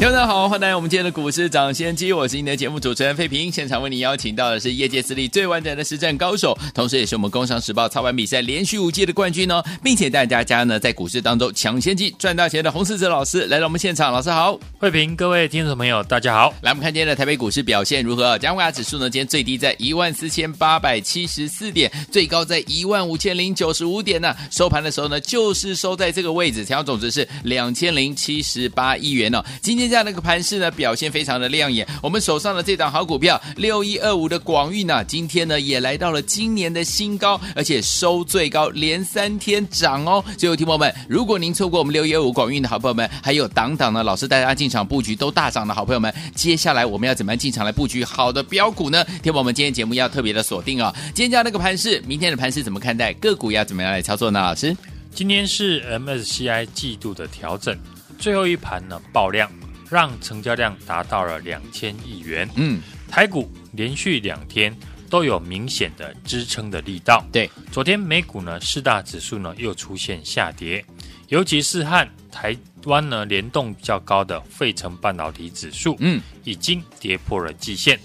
[0.00, 3.52] 听众大家好，欢迎来到我们今天的股市涨先机，我是你的节目主持人费平。
[3.52, 14.10] 现场为你邀请到的是业界资历最完整的实战高手，同时也是我们《工商时报》操盘比赛连续五届的冠军哦，并且带大家呢在股市当中抢先机赚大钱的洪世哲老师来到我们现场。
[14.10, 16.54] 老师好，费平，各位听众朋友大家好。
[16.62, 18.38] 来，我们看今天的台北股市表现如何？
[18.38, 24.34] 加权指数呢，今天最低在一万四千八百七十四点，最高在一万五千零九十五点呢。
[24.50, 29.44] 收盘的时候呢，就是收在这个位置，成交总值是两千零七十八亿元哦。
[29.60, 30.70] 今天这样的一个盘势呢。
[30.70, 40.24] 表现非常的亮眼，我们手上的这档好股票六一二五的广运呢，今天呢也来到了今年的新高，而且收最高，连三天涨哦。
[40.38, 49.04] 最后，听友们，如果您错过我们六一二五广运的好朋友们，还有档档呢，老师带大家进场布局都大涨的好朋友们，接下来我们要怎么样进场来布局好的标股呢？
[49.22, 50.94] 听我们今天节目要特别的锁定哦。
[51.06, 53.12] 今天这样那个盘势，明天的盘势怎么看待？
[53.14, 54.40] 个股要怎么样来操作呢？
[54.40, 54.74] 老师，
[55.12, 57.76] 今天是 MSCI 季度的调整，
[58.18, 59.50] 最后一盘呢爆量。
[59.90, 62.48] 让成交量达到了两千亿元。
[62.54, 64.74] 嗯，台股连续两天
[65.10, 67.24] 都有明显的支撑的力道。
[67.32, 70.84] 对，昨天美股呢四大指数呢又出现下跌，
[71.28, 77.98] 尤其是和台湾呢联动比较高的费城半导体指数，嗯，已经跌破了季线。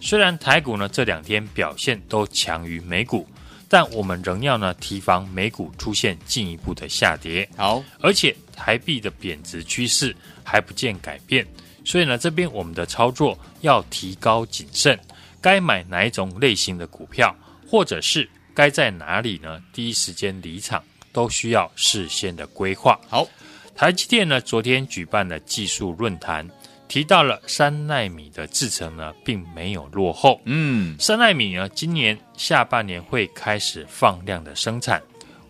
[0.00, 3.26] 虽然台股呢这两天表现都强于美股，
[3.68, 7.48] 但我们仍要呢提防美股出现进一步的下跌。
[7.56, 10.14] 好，而且台币的贬值趋势。
[10.48, 11.46] 还不见改变，
[11.84, 14.98] 所以呢，这边我们的操作要提高谨慎，
[15.42, 17.36] 该买哪一种类型的股票，
[17.68, 19.62] 或者是该在哪里呢？
[19.74, 20.82] 第一时间离场，
[21.12, 22.98] 都需要事先的规划。
[23.10, 23.28] 好，
[23.76, 26.48] 台积电呢，昨天举办了技术论坛，
[26.88, 30.40] 提到了三奈米的制程呢，并没有落后。
[30.46, 35.02] 嗯，三奈米呢，今年下半年会开始放量的生产。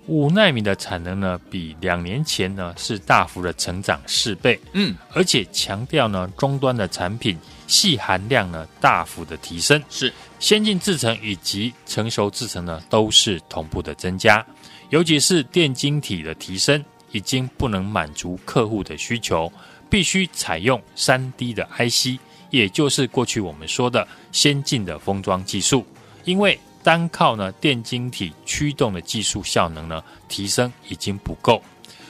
[0.08, 10.12] 五纳米的产能呢，比两年前呢是大幅的成长四倍，嗯，而且强调呢，终端的产品细含量呢大幅的提升，是。
[10.40, 14.44] 先进制程以及成熟制程呢都是同步的增加，
[14.88, 16.82] 尤其是电晶体的提升，
[17.12, 19.52] 已经不能满足客户的需求，
[19.90, 22.18] 必须采用三 D 的 IC，
[22.48, 25.84] 也就是过去我们说的先进的封装技术，
[26.24, 26.58] 因为。
[26.88, 31.62] 单靠呢电晶体驱动的技术效能呢提升已经不够，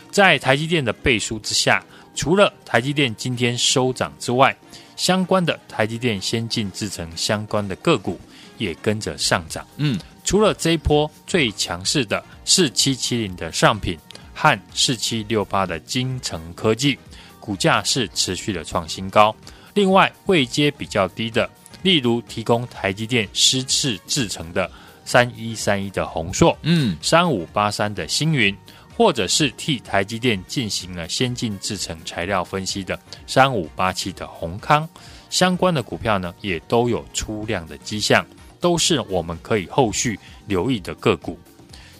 [0.09, 1.85] 在台积电的背书之下，
[2.15, 4.57] 除了台积电今天收涨之外，
[4.95, 8.21] 相关的台积电先进制程相关的个股
[8.57, 9.67] 也跟着上涨。
[9.79, 13.99] 嗯，除了这一波最强势的四七七零的上品
[14.33, 16.97] 和四七六八的精成科技，
[17.41, 19.35] 股价是持续的创新高。
[19.75, 21.51] 另外位阶比较低的。
[21.83, 24.71] 例如提供台积电湿次制成的
[25.05, 28.57] 三一三一的宏硕，嗯，三五八三的星云，
[28.97, 34.89] 或者是替台积电进行了先进制成材料分析的三五八七的宏康，
[35.31, 38.27] 相关的股票呢，也都有出量的迹象，
[38.61, 41.39] 都是我们可以后续留意的个股。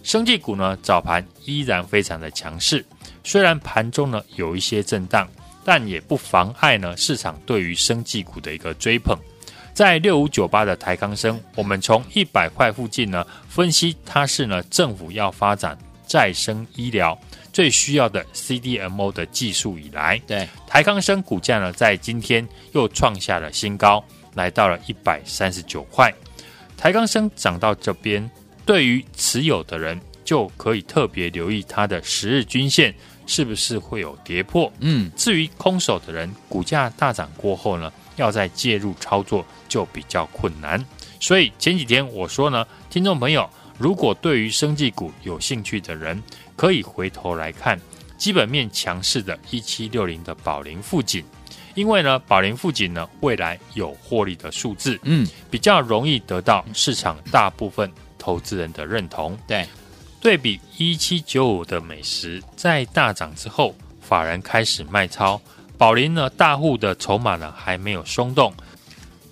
[0.03, 2.85] 生技股呢，早盘依然非常的强势，
[3.25, 5.29] 虽然盘中呢有一些震荡，
[5.65, 9.17] 但也不妨碍呢市场对于生技股的一个追捧。
[9.79, 17.17] 在六五九八的台康生，我们从一百块附近呢分析，它是呢政府要发展再生医疗
[17.53, 26.13] 最需要的 CDMO 的技术以来，对台康生股价呢在今天又创下了新高，来到了一百三十九块。
[26.77, 28.29] 台康生涨到这边，
[28.67, 32.93] 对于持有的人就可以特别留意它的十日均线
[33.29, 34.73] 是不是会有跌破。
[34.81, 40.85] 嗯，至于空手的人，股价大涨过后呢，要再介入操作就比较困难，
[41.19, 43.49] 所以前几天我说呢，听众朋友，
[43.79, 46.23] 如果对于生技股有兴趣的人，
[46.57, 47.81] 可以回头来看
[48.19, 51.25] 基本面强势的一七六零的宝林富锦，
[51.75, 59.39] 因为呢，宝林富锦呢未来有获利的数字，嗯，比较容易得到市场大部分投资人的认同。
[59.47, 59.67] 对，
[60.21, 65.41] 对比一七九五的美食，在大涨之后，法人开始卖超。
[65.79, 68.53] 宝林呢，大户的筹码呢还没有松动，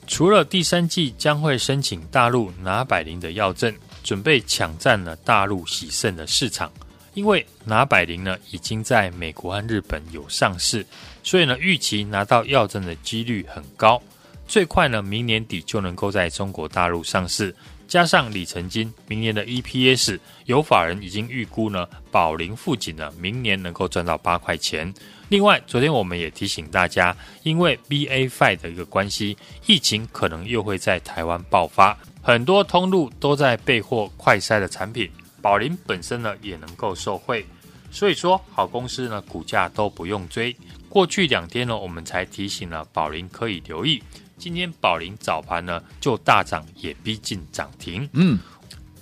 [0.07, 6.73] 除了第三季将会申请大陆拿百灵的药证，准备抢占了大陆喜胜的市场。
[7.15, 10.87] 因为拿百灵呢已经在美国和日本有上市，
[11.25, 14.01] 所以呢预期拿到药证的几率很高，
[14.47, 17.53] 最快呢明年底就能够在中国大陆上市，
[17.87, 24.93] 加上里程金，明年的 EPS 有法人已经预估呢，宝林富锦呢，明年能够赚到八块钱。
[25.29, 29.37] 另外，昨天我们也提醒大家，因为 BA.5 的一个关系，
[29.67, 35.11] 疫情可能又会在台湾爆发，很多通路都在备货快筛的产品，
[35.41, 37.47] 宝林本身呢也能够受惠。
[37.91, 40.55] 所以说，好公司呢股价都不用追。
[40.89, 44.03] 过去两天呢，我们才提醒了宝林可以留意。
[44.39, 48.09] 今天宝林早盘呢就大涨，也逼近涨停。
[48.13, 48.39] 嗯，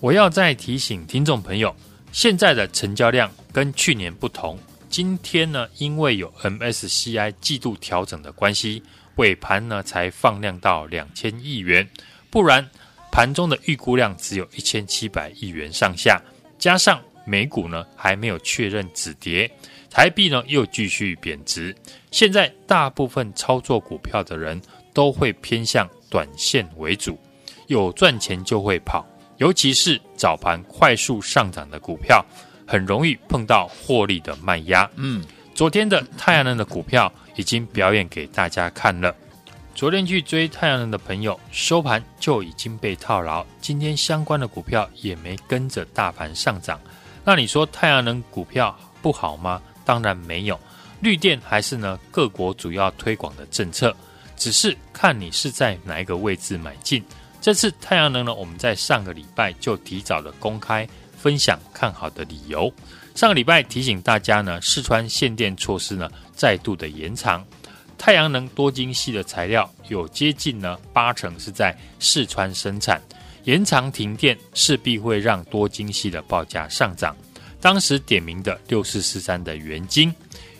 [0.00, 1.74] 我要再提醒听众朋友，
[2.12, 4.58] 现在的成交量跟去年不同。
[4.88, 8.80] 今天呢，因为有 MSCI 季度调整的关系，
[9.16, 11.88] 尾盘呢才放量到两千亿元，
[12.30, 12.64] 不然
[13.10, 16.22] 盘中的预估量只有一千七百亿元上下。
[16.60, 19.50] 加上美股呢还没有确认止跌，
[19.90, 21.74] 台币呢又继续贬值。
[22.12, 24.62] 现在大部分操作股票的人，
[24.94, 27.18] 都会偏向短线为主，
[27.66, 29.04] 有赚钱就会跑，
[29.36, 32.24] 尤其是早盘快速上涨的股票，
[32.66, 34.88] 很容易碰到获利的卖压。
[34.94, 35.22] 嗯，
[35.54, 39.14] 昨天的太阳能的股票已经表演给大家看了。
[39.74, 46.80] 昨天去追太阳能的朋友，收盘就已经被套牢，今天相关的股票也没跟着大盘上涨。
[47.24, 49.60] 那你说太阳能股票不好吗？
[49.84, 50.58] 当然没有，
[51.00, 53.94] 绿电还是呢各国主要推广的政策。
[54.44, 57.02] 只是看你是在哪一个位置买进。
[57.40, 60.86] 这次太阳能呢，我们在上个礼拜就提早的公开
[61.16, 62.70] 分享看好的理由。
[63.14, 67.42] 上个礼拜提醒大家呢，四川限电措施呢再度的延长。
[67.96, 73.00] 太阳能多晶系的材料有接近呢八成是在四川生产，
[73.44, 77.16] 延长停电势必会让多晶系的报价上涨。
[77.62, 80.14] 当时点名的六四四三的元晶，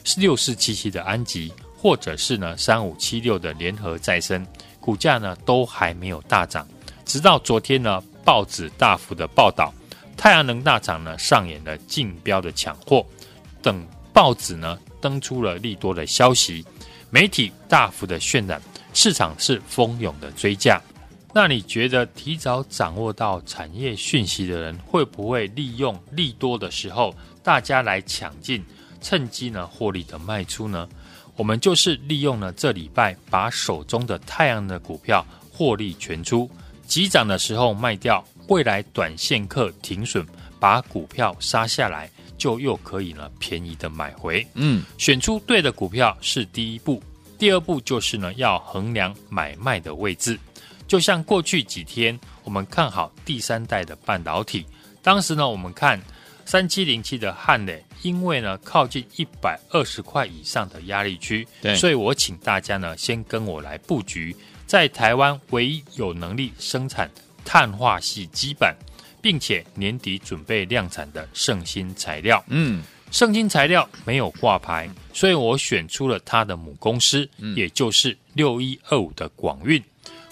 [0.04, 1.52] 是六四七七的安吉。
[1.84, 4.42] 或者是呢，三五七六的联合再生
[4.81, 6.66] 股价呢都还没有大涨，
[7.04, 9.70] 直到昨天呢，报纸大幅的报道，
[10.16, 13.04] 太阳能大厂呢上演了竞标的抢货，
[13.60, 16.64] 等报纸呢登出了利多的消息，
[17.10, 18.58] 媒体大幅的渲染，
[18.94, 20.81] 市场是蜂拥的追价。
[21.34, 28.64] 那你觉得提早掌握到产业讯息的人，会不会利用利多的时候，大家来抢进，
[29.02, 30.88] 趁机呢获利的卖出呢？
[31.36, 36.48] 我们就是利用了这礼拜，把手中的太阳能的股票获利全出，
[36.86, 40.25] 急涨的时候卖掉，未来短线客停损，
[40.60, 42.08] 把股票杀下来，
[42.38, 44.46] 就又可以呢便宜的买回。
[44.54, 47.02] 嗯，选出对的股票是第一步，
[47.36, 50.38] 第二步就是呢要衡量买卖的位置。
[50.86, 54.64] 就像过去几天我们看好第三代的半导体，
[55.02, 56.00] 当时呢我们看。
[56.46, 64.35] 三七零七的汉磊，因为呢靠近一百二十块以上的压力区，对，所以我请大家呢先跟我来布局，
[64.67, 67.11] 在台湾唯一有能力生产
[67.44, 68.75] 碳化系基板，
[69.20, 72.43] 并且年底准备量产的圣芯材料。
[72.49, 79.82] 嗯，圣芯材料没有挂牌，所以我选出了它的母公司，嗯、也就是六一二五的广运。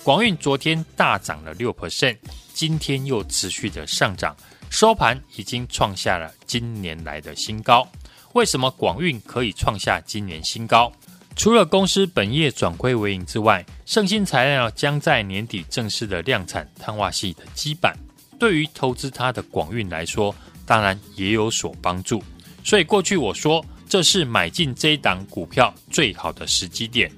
[0.02, 2.16] 广运昨天大涨了六 percent，
[2.52, 4.36] 今天又持续的上涨。
[4.72, 7.86] 收盘已经创下了今年来的新高。
[8.32, 10.90] 为什么广运可以创下今年新高？
[11.36, 17.94] 除了公司本业转亏为盈之外，圣芯材料将在年底正式的量产碳化矽的基板，
[18.40, 20.34] 对于投资它的广运来说，
[20.64, 22.24] 当然也有所帮助。
[22.64, 27.12] 所以过去我说，这是买进这一档股票最好的时机点。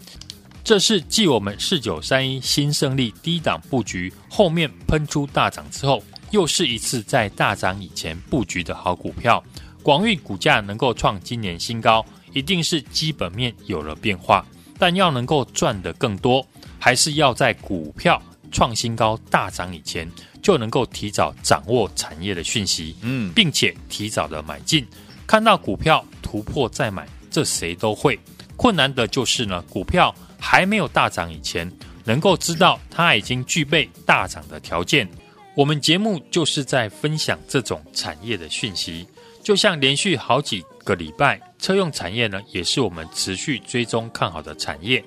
[0.64, 6.02] 这是继我们四九三一新胜利低档布局后面喷出大涨之后。
[6.34, 9.40] 又是一次在大涨以前布局的好股票，
[9.84, 14.44] 广运股价能够创今年新高，一定是基本面有了变化。
[14.76, 16.44] 但要能够赚得更多，
[16.76, 20.10] 还是要在股票创新高大涨以前，
[20.42, 24.84] 就能够提早掌握产业的讯息，嗯，并且提早的买进。
[25.28, 28.18] 看到股票突破再买，这谁都会。
[28.56, 31.70] 困难的就是呢，股票还没有大涨以前，
[32.02, 35.08] 能够知道它已经具备大涨的条件。
[35.56, 39.06] 我们节目就是在分享这种产业的讯息，
[39.40, 45.02] 就像连续好几个礼拜，车用产业呢，也是我们持续追踪看好的产业。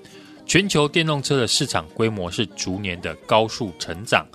[0.45, 4.25] 全球电动车的市场规模是逐年的高速成长，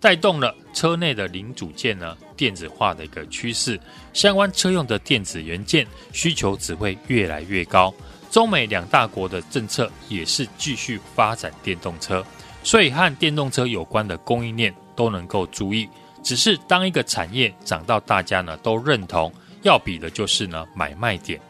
[0.00, 3.78] 带动了车内的零组件呢电子化的一个趋势，
[4.14, 7.92] 相关车用的电子元件需求只会越来越高。
[8.30, 12.24] 中美两大国的政策也是继续发展电动车，
[12.62, 14.74] 所以和电动车有关的供应链。
[14.98, 15.88] 都能够注意，
[16.24, 21.40] 只是当一个产业涨到大家呢都认同，要比的就是呢买卖点。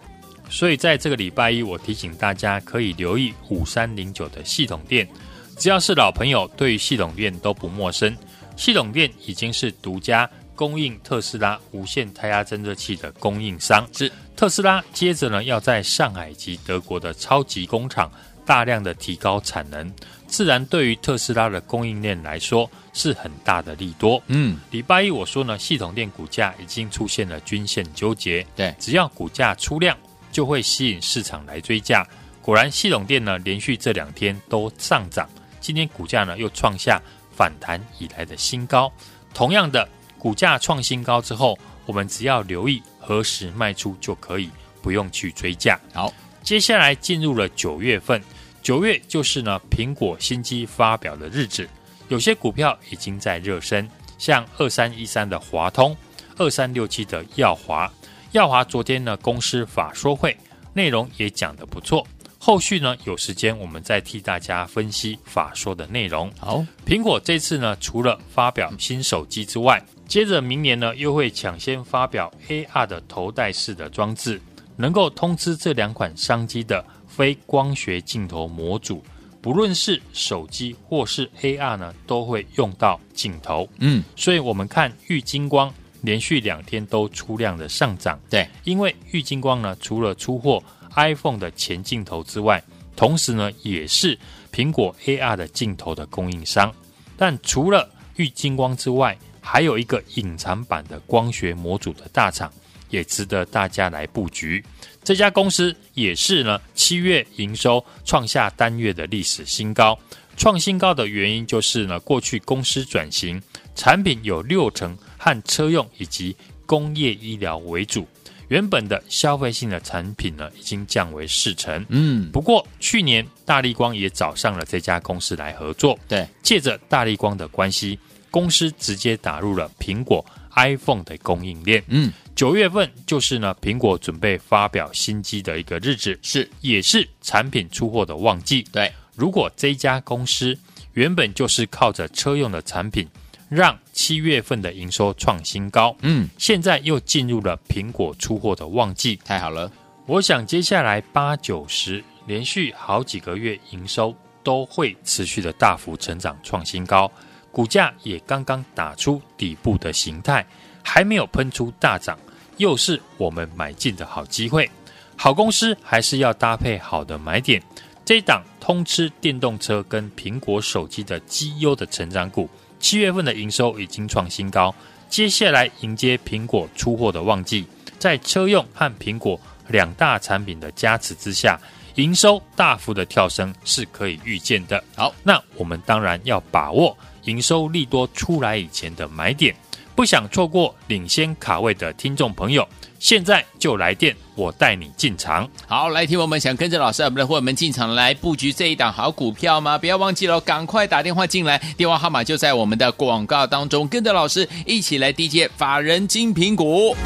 [0.50, 5.08] 所以在这个礼拜一，我提醒大家可以留意五三零九的系统电，
[5.56, 8.14] 只要是老朋友，对于系统电都不陌生。
[8.54, 13.88] 系统电已经是独家供应特斯拉无线胎压侦测器的供应商。
[13.94, 18.12] 是特斯拉接着呢，要在上海及德国的超级工厂
[18.48, 19.92] 大量的提高产能，
[20.26, 24.22] 自然对于特斯拉的供应链来说是很大的利多。
[24.28, 29.94] 嗯，礼拜一我说呢，系统电股价已经出现了均线纠结，对，只要股价出量，
[30.32, 32.02] 就会吸引市场来追价。
[32.40, 35.28] 果然，系统电呢连续这两天都上涨，
[35.60, 36.98] 今天股价呢又创下。
[37.36, 38.92] 反弹以来的新高，
[39.32, 39.88] 同样的
[40.18, 44.50] 股价创新高之后，我们只要留意何时卖出就可以，
[44.82, 45.78] 不用去追价。
[45.92, 46.12] 好，
[46.42, 48.20] 接下来进入了九月份，
[48.68, 51.66] 九月就是呢苹果新机发表的日子，
[52.08, 55.96] 有些股票已经在热身，像二三一三的华通，
[56.36, 57.90] 二三六七的耀华，
[58.32, 60.36] 耀华昨天呢公司法说会
[60.74, 62.06] 内容也讲得不错。
[62.38, 66.30] 后续呢，有时间我们再替大家分析法说的内容。
[66.38, 74.38] 好，苹果这次呢，除了发表新手机之外，接着明年呢，又会抢先发表 AR 的头戴式的装置，
[74.76, 76.84] 能够通知这两款商机的
[77.18, 79.02] 非光学镜头模组，
[79.42, 83.68] 不论是手机或是 AR 呢，都会用到镜头。
[83.78, 88.20] 嗯，所以我们看玉金光连续两天都出量的上涨。
[88.30, 90.62] 对，因为玉金光呢，除了出货。
[90.96, 92.60] iPhone 的前镜头之外，
[92.96, 94.18] 同时呢也是
[94.52, 96.74] 苹果 AR 的镜头的供应商。
[97.16, 102.52] 但除了玉金光之外，还有一个隐藏版的光学模组的大厂，
[102.90, 104.64] 也值得大家来布局。
[105.04, 109.98] 这家公司也是呢，七月营收创下单月的历史新高。
[110.36, 113.42] 创新高的原因就是呢，过去公司转型，
[113.74, 118.06] 产品有六成和车用以及工业医疗为主。
[118.48, 121.84] 原本的消费性的产品呢，已经降为四成。
[121.88, 125.98] 嗯，不过去年大力光也找上了这家公司来合作。
[126.06, 127.98] 对，借着大力光的关系，
[128.30, 130.24] 公司直接打入了苹果
[130.58, 131.82] iPhone 的供应链。
[131.88, 138.62] 嗯，九月份就是呢，苹果准备发表新机的一个日子，是也是产品出货的旺季。
[138.72, 140.58] 对，如果这家公司
[140.94, 143.08] 原本就是靠着车用的产品。
[143.50, 149.72] 让七月份的营收创新高，嗯，现在又进入了苹果出货的旺季，太好了。
[150.04, 157.10] 我想接下来八九十连续好几个月营收都会持续的大幅成长创新高，
[157.50, 160.46] 股价也刚刚打出底部的形态，
[160.82, 162.18] 还没有喷出大涨，
[162.56, 164.70] 又是我们买进的好机会。
[165.16, 167.60] 好公司还是要搭配好的买点，
[168.04, 172.48] 这一档通吃电动车跟苹果手机的绩优的成长股。
[172.78, 174.72] 七月份的营收已经创新高，
[175.08, 177.66] 接下来迎接苹果出货的旺季，
[177.98, 181.58] 在车用和苹果两大产品的加持之下，
[181.98, 184.82] 营收大幅的跳升是可以预见的。
[184.94, 189.52] 好，那我们当然要把握营收利多出来以前的买点，
[189.96, 192.66] 不想错过领先卡位的听众朋友。
[193.00, 195.48] 现在就来电，我带你进场。
[195.66, 199.76] 好，来听我们想跟着老师，我们的伙伴们进场来布局这一档好股票吗？
[199.76, 203.88] 不要忘记了，赶快打电话进来，电话号码就在我们的广告当中。
[203.88, 206.96] 跟着老师一起来低接法人精品股。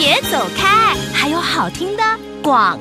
[0.00, 2.02] 别走开，还有好听的
[2.42, 2.80] 广。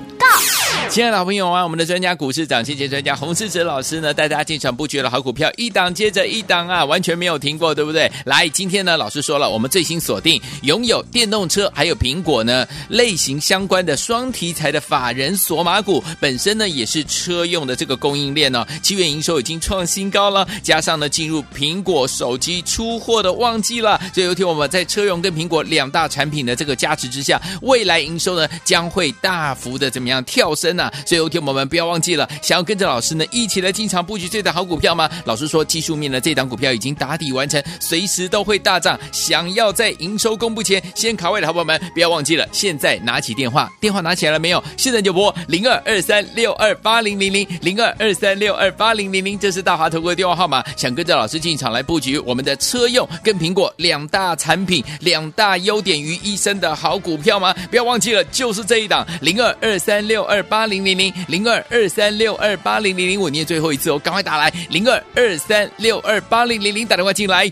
[0.90, 8.12] 亲爱的老朋友啊，我们的专家股市长，谢谢专家洪世哲老师呢，带大家进场布局了好股票，一档接着一档啊，完全没有停过，对不对？
[8.26, 30.79] 来，今天呢，老师说了，我们最新锁定拥有电动车还有苹果呢类型相关的双题材的法人索马股，本身呢也是车用的这个供应链哦，七月营收已经创新高了，加上呢进入苹果手机出货的旺季了，所以有天我们在车用跟苹果两大产品的这个加持之下，未来营收呢将会大幅的怎么样跳升？
[31.06, 35.10] 所以，有天我们不要忘记了，想要跟着老师呢一起来进场布局这档好股票吗？
[35.26, 38.98] 老师说，技术面的这档股票已经打底完成，随时都会大涨。
[39.12, 44.64] 想要在营收公布前先卡位的好朋友们，不要忘记了，现在拿起电话，电话拿起来了没有？
[44.78, 50.64] 现在就拨零二二三六二八零零零零二二三六二八零零零，这是大华投顾的电话号码。
[50.78, 57.54] 想跟着老师进场来布局我们的车用跟苹果两大产品、两大优点于一身的好股票吗？
[57.70, 60.69] 不要忘记了，就是这一档零二二三六二八。
[60.70, 67.52] 零零零零二二三六二八零零零，我念最后一次哦，赶快打来零二二三六二八零零零，打电话进来。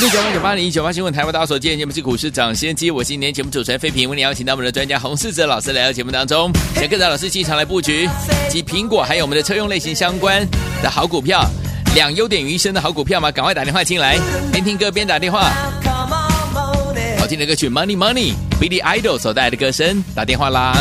[0.00, 8.08] 六九八九八零一九八新闻台湾大家所见节目是股市涨先机，我是今天节目主持人费平，为你邀请到我们的专家洪世哲老师来到节目当中，想跟着老师进场来布局，
[8.48, 10.44] 及苹果还有我们的车用类型相关
[10.82, 11.44] 的好股票，
[11.94, 13.30] 两优点于一身的好股票吗？
[13.30, 14.18] 赶快打电话进来，
[14.50, 15.52] 边听歌边打电话。
[17.18, 20.72] 好听的歌曲 Money Money，Billy Idol 所带来的歌声，打电话啦。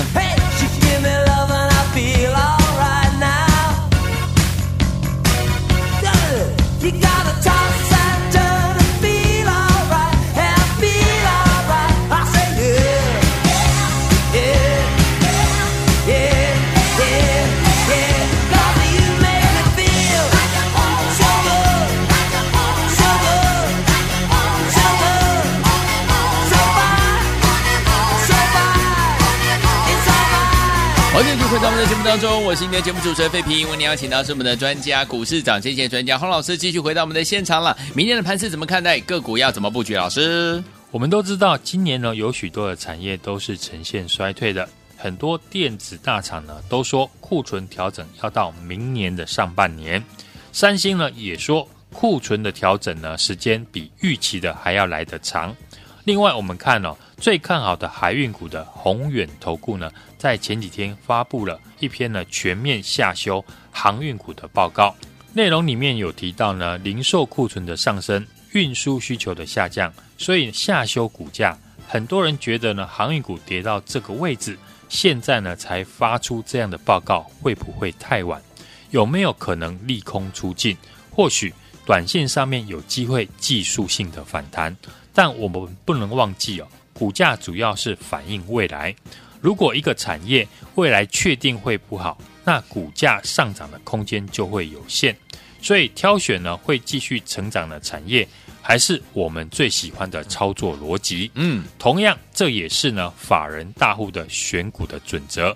[31.18, 33.68] 我们的节目当中，我是今天的节目主持人费平。
[33.72, 37.76] 为您邀请到是我们的专家，股市涨跌线专家洪老师，继续回到我们的现场了。
[37.96, 39.00] 明天的盘势怎么看待？
[39.00, 39.96] 个股要怎么布局？
[39.96, 50.04] 老师，我们都知道，今年呢有许多的产业都是呈现衰退的，很多电子大厂呢都说库存调整要到明年的上半年。
[50.52, 55.56] 三星呢也说库存的调整呢时间比预期的还要来得长。
[56.04, 64.96] 另外，我们看哦，最看好的海运股的宏远投顾呢，在前几天发布了一篇呢全面下修航运股的报告，
[65.34, 71.58] 内容里面有提到呢，零售库存的上升，运输需求的下降，所以下修股价。
[71.88, 74.58] 很多人觉得呢，航运股跌到这个位置，
[74.90, 78.42] 现在呢才发出这样的报告，会不会太晚？
[78.90, 80.76] 有没有可能利空出尽？
[81.12, 81.54] 或许
[81.86, 84.76] 短线上面有机会技术性的反弹。
[85.14, 88.94] 但我们不能忘记哦，股价主要是反映未来。
[89.42, 95.16] 如果一个产业未来确定会不好，那股价上涨的空间就会有限。
[95.62, 98.28] 所以挑选呢，会继续成长的产业，
[98.62, 101.32] 还是我们最喜欢的操作逻辑。
[101.34, 105.56] 嗯，同样这也是呢法人大户的选股的准则。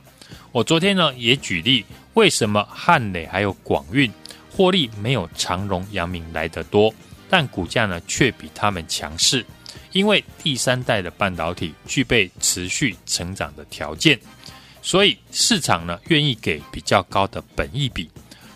[0.52, 1.86] 我昨天呢也举例，
[2.16, 4.12] 为什么汉磊还有广运
[4.50, 6.94] 获利没有长荣、阳明来得多？
[7.30, 9.46] 但股价呢却比他们强势，
[9.92, 14.20] 因为第三代的半导体具备持续成长的条件，
[14.82, 18.10] 所以市场呢愿意给比较高的本益比。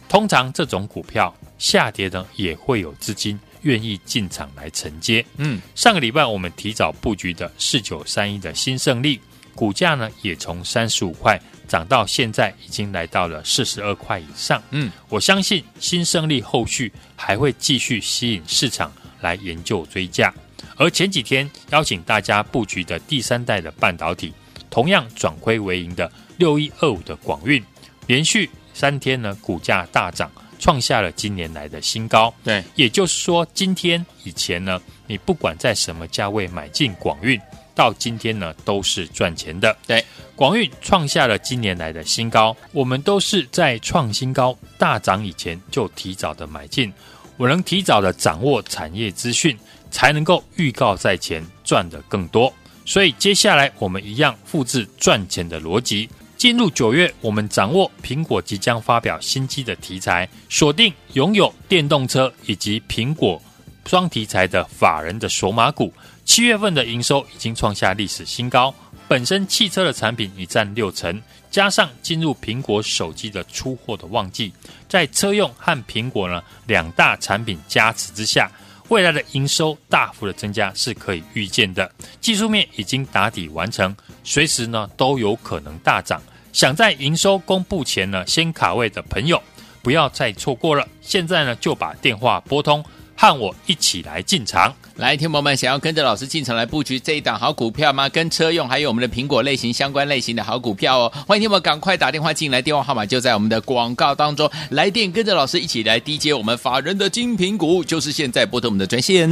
[0.07, 5.25] 通常这种股票下跌呢也会有资金愿意进场来承接。
[5.37, 9.19] 嗯，上个礼拜我们提早布局的四九三一的新胜利，
[9.53, 11.39] 股价呢也从三十五块。
[11.67, 20.31] 涨到现在已经来到了四十二块以上，嗯，我相信新胜利后续还会继续吸引市场来研究追价。
[20.77, 24.33] 而前几天邀请大家布局的第三代的半导体，
[24.69, 27.63] 同样转亏为盈的六一二五的广运，
[28.07, 32.33] 连续三天呢股价大涨，创下了今年来的新高。
[32.43, 37.39] 对，也就是说，今天以前呢，你不管在什么价位买进广运。
[37.73, 39.75] 到今天呢，都是赚钱的。
[39.85, 40.01] 对，
[40.33, 46.93] 广运创下了今年来的新高，我们都是在创新高大涨以前就提早的买进。
[47.35, 49.59] 我能提早的掌握产业资讯，
[49.95, 52.53] 才能够预告在前，赚得更多。
[52.83, 56.09] 所以接下来我们一样复制赚钱的逻辑。
[56.35, 63.41] 进入九月，我们掌握苹果即将发表新机的题材，锁定拥有电动车以及苹果
[63.85, 65.93] 双题材的法人的索马股。
[66.25, 68.75] 七月份的营收已经创下历史新高，
[69.07, 74.51] 本身汽车的产品已占六成，加上进入苹果手机的出货的旺季，
[74.89, 78.51] 在车用和苹果呢两大产品加持之下，
[78.89, 81.89] 未来的营收大幅的增加是可以预见的。
[82.21, 86.21] 技术面已经打底完成，随时呢都有可能大涨。
[86.53, 89.41] 想在营收公布前呢先卡位的朋友，
[89.81, 90.87] 不要再错过了。
[91.01, 92.83] 现在呢就把电话拨通。
[93.25, 98.07] 让我一起来进场，来，听友们想要跟着老师进场来布局这一档好股票吗？
[98.07, 109.27] 跟车用还有我们的苹果类型相关类型的好股票哦，欢迎听友们赶快打电话进来，电话号码就在我们的广告当中，来电跟着老师一起来 DJ 我们法人的精品股，就是现在拨通我们的专线。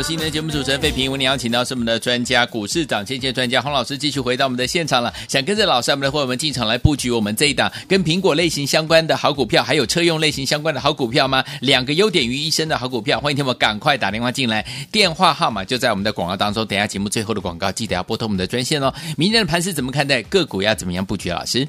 [0.00, 1.12] 我是今天的节目主持人费平。
[1.12, 5.12] 为您邀请到是我们的专家，股市涨跌线专家洪老师，继续回到我们的现场了。
[5.28, 11.44] 想跟着老师，我们的伙伴们进场来布局我们这一档跟苹果类型相关的好股票，还有车用类型相关的好股票吗？
[11.60, 16.66] 两个优点于一身的好股票，欢迎听我们赶快打电话进来，电话号码就在我们的广告当中。
[16.66, 18.90] 等下节目最后的广告，记得要拨通我们的专线哦。
[19.18, 20.22] 明天的盘势怎么看待？
[20.22, 21.28] 个股要怎么样布局？
[21.28, 21.68] 老师，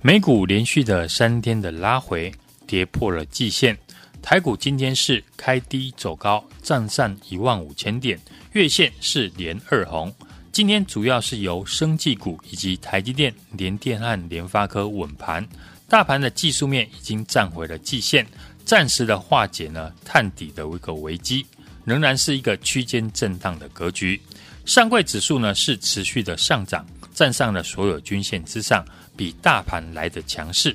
[0.00, 2.32] 美股连续的三天的拉回，
[2.68, 3.76] 跌破了季线。
[4.24, 8.18] 台股今天是开低走高，站上一万五千点，
[8.52, 10.10] 月线是连二红。
[10.50, 15.46] 今天主要是由生技股以及台积电、联电和联发科稳盘。
[15.90, 18.26] 大盘的技术面已经站回了季线，
[18.64, 21.44] 暂时的化解呢探底的一个危机，
[21.84, 24.18] 仍然是一个区间震荡的格局。
[24.64, 28.82] 上柜指数呢是持续的上涨，站上了所有均线之上，
[29.14, 30.74] 比大盘来得强势。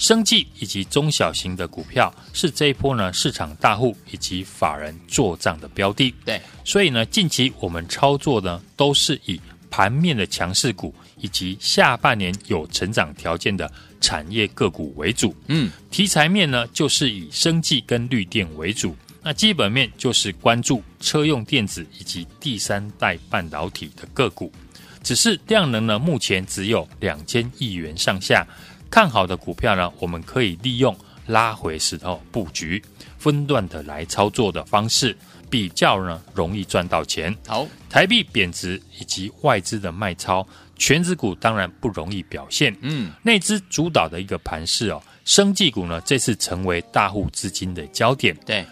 [0.00, 6.12] 生技以及中小型的股票是这一波呢市场大户以及法人做账的标的。
[6.24, 9.38] 对，所以呢近期我们操作呢都是以
[9.70, 15.36] 盘面的强势股以及下半年有成长条件的产业个股为主。
[15.48, 18.96] 嗯，题材面呢，就是以生技跟绿电为主。
[19.22, 24.50] 那基本面就是关注车用电子以及第三代半导体的个股。
[25.02, 28.46] 只是量能呢，目前只有两千亿元上下。
[28.90, 30.94] 看好的股票呢，我们可以利用
[31.26, 32.82] 拉回时候布局，
[33.18, 35.16] 分段的来操作的方式，
[35.48, 37.34] 比较呢容易赚到钱。
[37.46, 40.44] 好，台币贬值以及外资的卖超，
[40.76, 42.76] 全指股当然不容易表现。
[42.80, 48.36] 嗯，内资主导的一个盘势哦，生技股呢这次成为大户资金的焦点。
[48.44, 48.66] 对，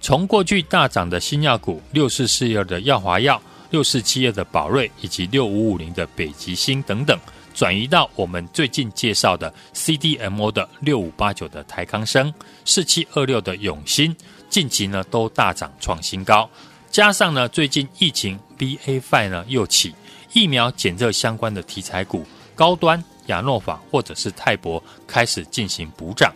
[0.00, 7.18] 从过去大涨的新药股六四四二的耀华药、六四七二的宝瑞以及六五五零的北极星等等。
[7.54, 14.14] 转移到我们最近介绍的 CDMO 的六五八九的台康生、四七二六的永新，
[14.50, 16.50] 近期呢都大涨创新高。
[16.90, 19.94] 加上呢最近疫情 BA five 呢又起，
[20.32, 26.34] 疫苗检测相关的题材股，高端亚诺法或者是泰博开始进行补涨。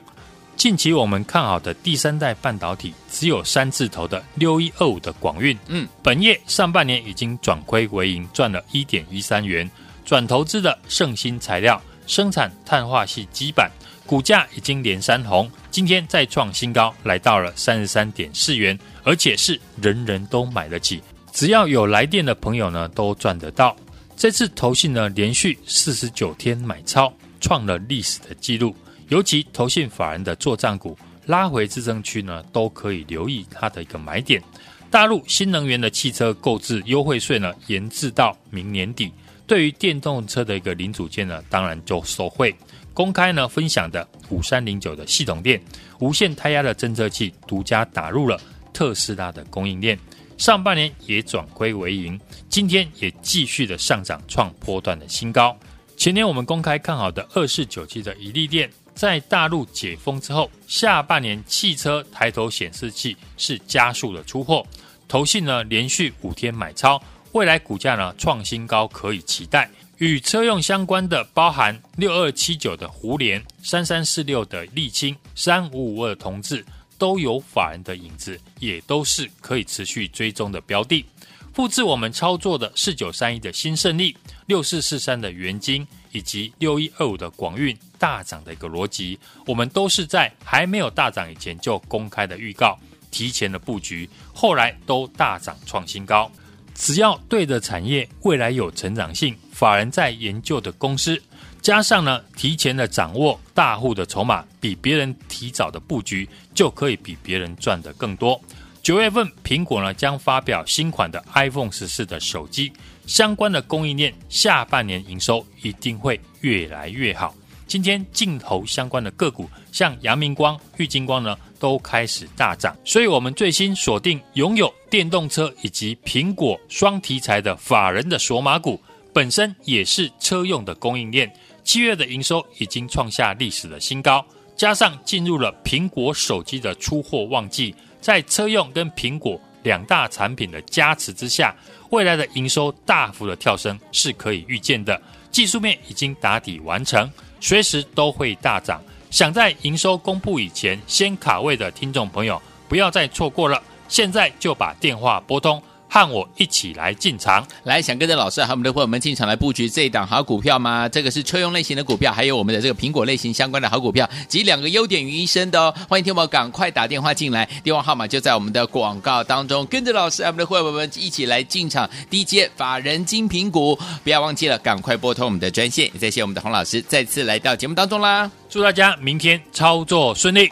[0.56, 9.70] 近期我们看好的第三代半导体，只有三字头的六一二五的广运，嗯，本业上半年已经转亏为盈，赚了一点一三元。
[10.08, 13.70] 转投资的圣兴材料生产碳化系基板，
[14.06, 23.76] 股价已经连三红，今天再创新高，来到了三十三点四元，而且是人人都买得起，只要有来电的朋友呢都赚得到。
[24.16, 28.74] 这次投信呢连续四十九天买超，创了历史的记录，
[29.10, 34.42] 尤其投信法人的作帐股拉回支撑区呢，都可以留意它的一个买点。
[34.88, 39.12] 大陆新能源的汽车购置优惠税呢延至到明年底。
[39.48, 42.54] 对于电动车的一个零组件呢，当然就受惠。
[42.92, 45.60] 公开呢分享的五三零九的系统电
[46.00, 48.38] 无线胎压的侦测器，独家打入了
[48.74, 49.98] 特斯拉的供应链，
[50.36, 55.56] 上半年也转亏为盈，今天也继续的上涨，创波段的新高。
[55.96, 64.66] 前年我们公开看好的二四九七的怡利电，在大陆解封之后，下半年汽车抬头显示器是加速的出货，
[65.06, 67.00] 投信呢连续五天买超。
[67.32, 69.70] 未来股价呢创新高，可以期待。
[69.98, 76.64] 与车用相关的，包含六二七九的胡联、三三四六的沥青、三五五二同志，
[76.96, 81.04] 都有法人的影子，也都是可以持续追踪的标的。
[81.52, 92.78] 复制我们操作的四九三一的新胜利、六四四三的元金以及六一二五的广运大涨的一个逻辑，我们都是在还没有大涨以前就公开的预告，
[93.10, 96.30] 提前的布局，后来都大涨创新高。
[96.78, 101.20] 只要对的产业未来有成长性，法人在研究的公司，
[101.60, 108.40] 加上呢提前的掌握大户的筹码，比别人提早的布局，就可以比别人赚得更多。
[108.80, 112.72] 九月份苹果呢将发表新款的 iPhone 十四的手机，
[113.06, 117.34] 相关的供应链下半年营收一定会越来越好。
[117.68, 122.74] 今天镜头相关的个股，像阳明光、玉晶光呢，都开始大涨。
[122.82, 128.80] 所以，我们最新锁定拥有电动车以及苹果双题材的法人的索马股，
[129.12, 131.30] 本身也是车用的供应链。
[131.62, 134.24] 七月的营收已经创下历史的新高，
[134.56, 141.54] 加上进入了苹果手机的出货旺季，在车用跟苹果两大产品的加持之下，
[141.90, 144.98] 未来的营收大幅的跳升是可以预见的。
[145.30, 147.08] 技术面已经打底完成。
[147.40, 153.62] 随时都会大涨，想在营收公布以前先卡位的听众朋友，不要再错过了。
[153.88, 155.62] 现在就把电话拨通。
[155.88, 160.88] 和我一起来进场，来想跟着老师和我们的伙伴们进场来布局这一档好股票吗？
[160.88, 165.74] 这个是车用类型的股票，还有我们的这个苹果类型相关的好股票，及两个优点于一身的哦。
[165.88, 169.64] 欢迎听我赶快打电话进来，电话号码就在我们的广告当中。
[169.66, 175.90] 跟着老师和我们的伙伴们一起来进场低阶法人精品股，不要忘记了，赶快拨通我们的专线。
[175.94, 180.50] 也谢谢我们的洪老师再次来到节目当中啦，祝大家明天操作顺利。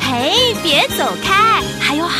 [0.00, 1.53] 嘿，别走开，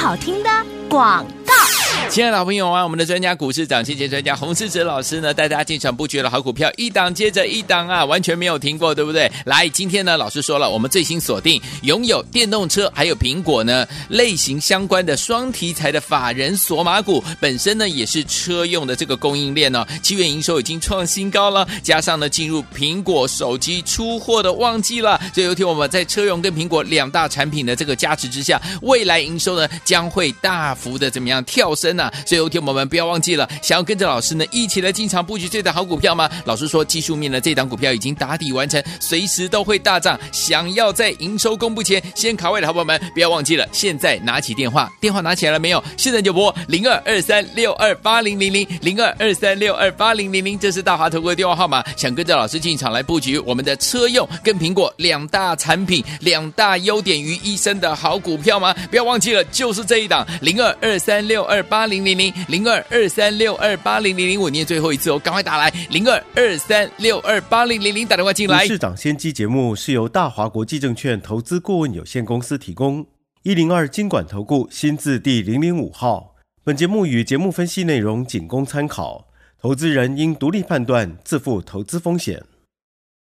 [0.05, 0.51] 好听的
[0.87, 1.73] 广告。
[2.14, 9.29] 亲爱的老朋友啊，我们的专家股市长，谢谢专家洪世哲老师呢，带大家进场布局了好股票，一档接着一档啊，完全没有停过，对不对？
[9.46, 32.04] 来，今天呢，老师说了，我们最新锁定拥有电动车还有苹果呢类型相关的双题材的法人索马股，本身呢也是车用的这个供应链哦，七月营收已经创新高了，加上呢进入苹果手机出货的旺季了，所以有天我们在车用跟苹果两大产品的这个加持之下，未来营收呢将会大幅的怎么样跳升呢？
[32.05, 32.12] 啊。
[32.27, 36.29] 所以，有天我们不要忘记了，想要跟着老师呢一起来进场布局这档好股票吗？
[36.45, 40.19] 老师说，技术面的这档股票已经打底完成，随时都会大涨。
[40.33, 45.83] 想要在营收公布前先卡位的好朋友们，不要忘记了，现在拿起电话，电话拿起来了没有？
[45.97, 51.85] 现在就拨零二二三六二八零零零零二二三六二八零零零，这是大华投顾的电话号码。
[51.97, 58.75] 想跟着老师进场来布局我们的车用跟苹果两大产品、两大优点于一身的好股票吗？
[58.90, 68.66] 不要忘记了，就是这一档零二二三六二八零零零零零二二三六二八零零零，我念最后一次哦，赶快打来零二二三六二八零零零，打电话进来。
[68.66, 73.07] 市长先机节目是由大华国际证券投资顾问有限公司提供，
[73.42, 76.35] 一零二经管投顾新字第零零五号。
[76.64, 79.28] 本节目与节目分析内容仅供参考，
[79.61, 82.42] 投资人应独立判断，自负投资风险。